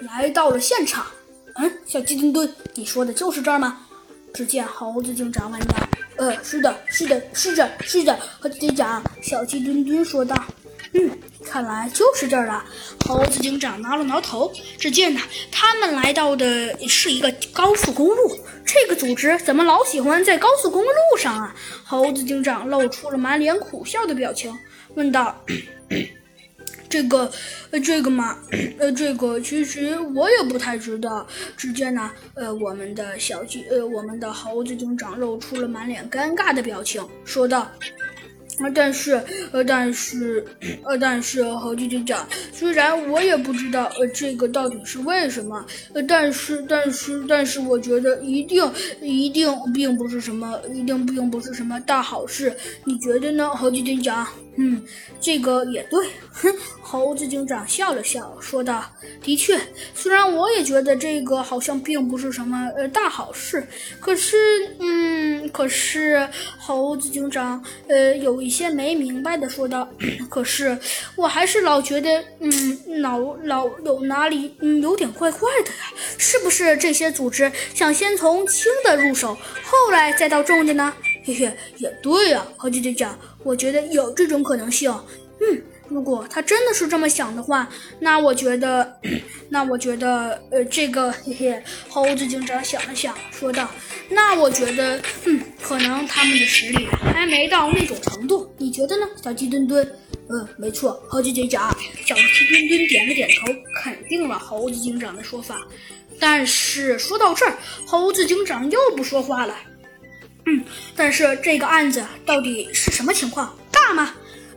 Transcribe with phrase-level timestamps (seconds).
[0.00, 1.06] 来到了现场。
[1.56, 3.78] 嗯，小鸡墩墩，你说的就是这儿吗？
[4.32, 5.76] 只见猴子警长问道。
[6.16, 8.18] 呃，是的，是的，是的，是的。
[8.40, 10.36] 猴子警长，小鸡墩墩说道。
[10.92, 11.10] 嗯，
[11.44, 12.64] 看来就是这儿了。
[13.06, 14.50] 猴子警长挠了挠头。
[14.78, 15.20] 只见呢，
[15.50, 18.38] 他们来到的是一个高速公路。
[18.64, 21.54] 这个组织怎么老喜欢在高速公路上啊？
[21.84, 24.56] 猴子警长露出了满脸苦笑的表情，
[24.94, 25.36] 问道。
[26.90, 27.30] 这个，
[27.70, 28.36] 呃，这个嘛，
[28.78, 31.24] 呃，这个其实我也不太知道。
[31.56, 37.70] 只见呢，呃，我们的小鸡，呃，我们的猴子警长露出了满脸尴尬的表情，说道。
[38.62, 40.44] 啊，但是，呃，但是，
[40.84, 45.64] 呃，但是，猴子警长，虽然我也不知道，呃，这个到底是为什么，
[45.94, 52.54] 呃，但是，但是，但是，我觉得一定，一定并不是什么，一定并不是什么大好事。
[52.84, 54.26] 你觉得呢，猴子警长？
[54.56, 54.82] 嗯，
[55.20, 56.06] 这个也对。
[56.32, 56.52] 哼，
[56.82, 58.84] 猴子警长笑了笑，说道
[59.22, 59.58] ：“的确，
[59.94, 63.66] 虽然我也觉得这个好像并不是什么呃大好事，
[64.00, 64.36] 可是，
[64.80, 69.88] 嗯，可是，猴子警长呃有一些没明白的说道：
[70.28, 70.76] 可是，
[71.16, 75.76] 我还是老觉得，嗯，老老有哪里嗯有点怪怪的呀？
[76.18, 79.34] 是不是这些组织想先从轻的入手，
[79.64, 80.92] 后来再到重的呢？
[81.24, 84.90] 嘿嘿，也对呀，猴子警长。”我觉得有这种可能性，
[85.40, 87.66] 嗯，如果他真的是这么想的话，
[87.98, 88.98] 那我觉得，
[89.48, 93.70] 那我觉得，呃，这个，嘿嘿，猴子警长想了想，说道
[94.10, 99.88] ：“那我觉得，嗯，可能他们的实力还没到那种程度，你觉得呢，小鸡墩墩
[100.28, 101.70] ？”“嗯，没错。”猴子警长，
[102.04, 105.64] 小鸡墩墩点了点头，肯定了猴子警长的说法。
[106.18, 109.54] 但是说到这儿，猴子警长又不说话了。
[110.46, 110.64] 嗯，
[110.96, 113.56] 但是这个案子到底是什么情况？
[113.70, 114.12] 大吗？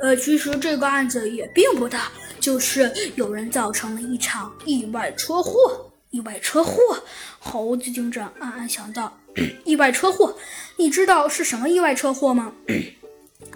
[0.00, 5.86] 呃，其实这个案子也并不大，就是有人造成了一场意外车祸。
[6.10, 7.02] 意外车祸，
[7.38, 9.14] 猴子警长暗暗想到：
[9.64, 10.34] 意外车祸，
[10.76, 12.52] 你知道是什么意外车祸吗？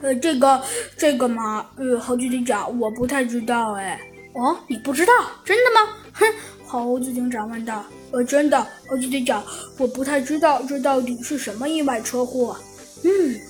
[0.00, 0.62] 呃，这个，
[0.96, 3.72] 这个嘛，呃，猴子警长，我不太知道。
[3.74, 4.00] 哎，
[4.34, 5.12] 哦，你不知道？
[5.44, 5.94] 真的吗？
[6.12, 6.26] 哼，
[6.66, 7.84] 猴子警长问道。
[8.10, 9.42] 呃，真的，猴子警长，
[9.78, 12.56] 我不太知道这到底是什么意外车祸。
[13.04, 13.40] 嗯，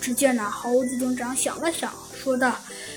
[0.00, 2.54] 只见那猴子警长想了想，说道：“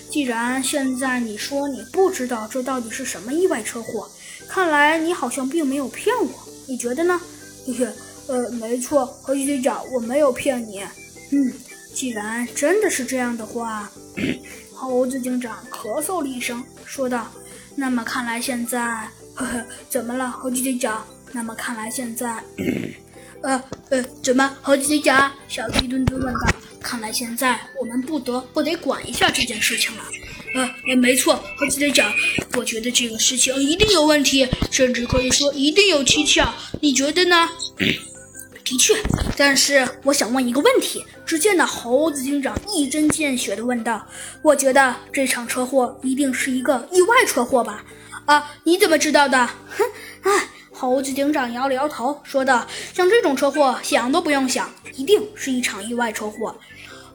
[0.10, 4.08] 既然现在你说你不知道这到底是什么意外车祸，
[4.48, 6.30] 看来你好像并没有骗我。
[6.68, 7.20] 你觉得呢？”
[7.66, 7.88] 嘿嘿，
[8.28, 10.82] 呃，没错，猴子警长，我没有骗你。
[11.32, 11.54] 嗯，
[11.94, 13.92] 既然真的是这样的话，
[14.74, 17.32] 猴子警长咳嗽了一声，说道
[17.76, 21.06] ：“那么看来现在……”呵呵，怎么了，猴子警长？
[21.32, 22.44] 那么看来现在，
[23.42, 25.32] 呃呃，怎么，猴子警长？
[25.48, 26.40] 小鸡墩墩问道。
[26.82, 30.04] 看来现在我们不得不得管一下这件事情了。
[30.56, 32.12] 呃，没错，猴子警长，
[32.58, 36.54] 我觉得这个事情一定有问题，甚至可以说一定有蹊跷。
[36.82, 37.48] 你觉得呢？
[38.72, 38.96] 的确，
[39.36, 41.06] 但是我想问一个问题。
[41.26, 44.02] 只见那猴子警长一针见血地问道
[44.42, 47.84] ：“我觉得这场车祸一定是一个意外车祸吧？”
[48.24, 48.50] 啊！
[48.64, 49.46] 你怎么知道的？
[49.46, 49.84] 哼！
[50.22, 52.66] 哎，猴子警长摇了摇头，说道
[52.96, 56.56] ：“像这种车祸，想都不用想，一定是一场意外车祸。”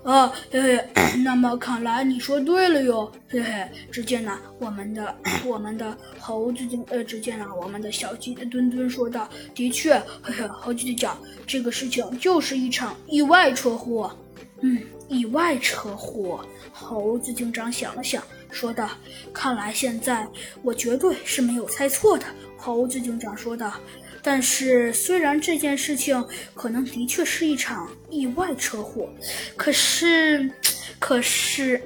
[0.06, 0.89] 啊，嘿嘿，
[1.25, 3.69] 那么看来你说对了哟，嘿嘿。
[3.91, 5.12] 只见呢，我们的
[5.44, 14.17] 我们的猴子警呃，只见呢，我们的小鸡墩墩说道：“的确，嘿嘿，猴子警长，这个事情就是一场意外车祸。”
[14.62, 16.47] 嗯，意外车祸。
[16.71, 18.23] 猴子警长想了想。
[18.49, 18.88] 说道
[19.34, 20.25] ：“看来现在
[20.62, 22.25] 我绝对是没有猜错的。”
[22.56, 23.73] 猴子警长说道。
[24.28, 29.09] “但是，虽然这件事情可能的确是一场意外车祸，
[29.56, 30.50] 可是，
[30.98, 31.81] 可是……”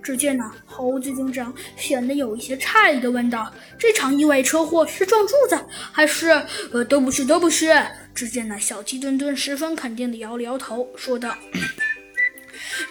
[0.00, 5.60] 只见呢，猴子警长显得有一些诧异的问道：“这场意外车祸是撞柱子，
[5.90, 6.28] 还是……
[6.72, 7.74] 呃，都不是，都不是。”
[8.14, 11.36] 只见那小鸡墩墩十分肯定的摇了摇头，说道。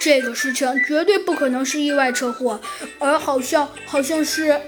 [0.02, 2.59] 这个事情绝对不可能是意外车祸，
[3.00, 4.59] 而好像好像是，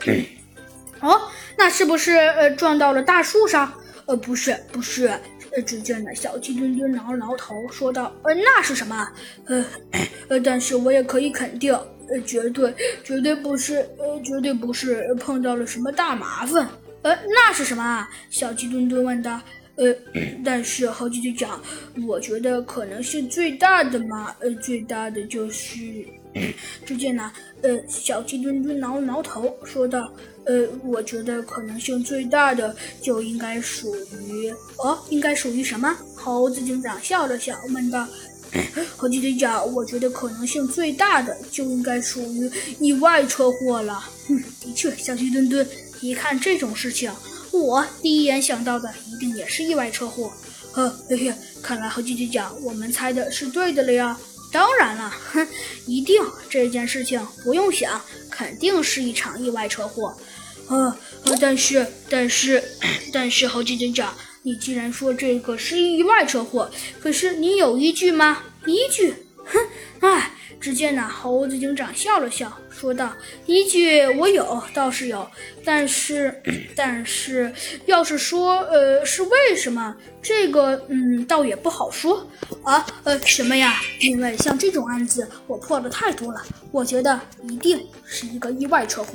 [1.01, 3.73] 哦，那是不是呃撞到了大树上？
[4.07, 5.07] 呃，不是，不是。
[5.55, 9.07] 呃，只见那，小鸡墩墩挠了挠头，说道：“呃，那是什么？
[9.45, 9.65] 呃，
[10.29, 12.73] 呃，但是我也可以肯定，呃，绝对
[13.03, 16.67] 绝对不是，呃，绝对不是碰到了什么大麻烦。
[17.03, 19.39] 呃，那是什么？”小鸡墩墩问道。
[19.77, 19.95] 呃，
[20.43, 21.61] 但是猴子警长，
[22.07, 25.77] 我觉得可能性最大的嘛，呃，最大的就是，
[26.83, 27.31] 只见呢，
[27.61, 30.11] 呃，小鸡墩墩挠了挠头，说道，
[30.45, 33.95] 呃，我觉得可能性最大的就应该属
[34.27, 35.95] 于，哦，应该属于什么？
[36.15, 38.07] 猴子警长笑了笑，问道，
[38.97, 42.49] 猴子警长，我觉得可能性最大的就应该属于
[42.79, 44.03] 意外车祸了。
[44.29, 45.67] 嗯， 的确，小鸡墩墩，
[46.01, 47.11] 一看这种事情。
[47.59, 50.31] 我第一眼想到的一定也是意外车祸。
[50.71, 54.17] 呵嘿嘿，看来猴警长，我们猜的是对的了呀。
[54.51, 55.45] 当然了，哼，
[55.85, 60.15] 一定这件事情不用想，肯定是一场意外车祸。
[60.69, 60.95] 呃，
[61.39, 62.63] 但是，但是，
[63.11, 64.13] 但是，猴警长，
[64.43, 66.71] 你既然说这个是意外车祸，
[67.01, 68.43] 可是你有依据吗？
[68.65, 69.26] 依据？
[70.01, 70.31] 哼，哎。
[70.59, 73.13] 只见那猴子警长笑了笑，说道
[73.45, 75.29] ：“依据我有，倒是有，
[75.63, 76.33] 但是，
[76.75, 77.53] 但是，
[77.85, 79.95] 要是说，呃，是为什么？
[80.19, 82.27] 这个，嗯，倒也不好说
[82.63, 82.83] 啊。
[83.03, 83.75] 呃，什么呀？
[83.99, 86.41] 因为像这种案子，我破的太多了，
[86.71, 89.09] 我觉得一定是一个意外车祸。”